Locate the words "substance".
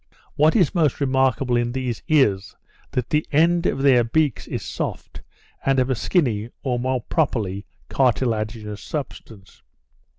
8.81-9.61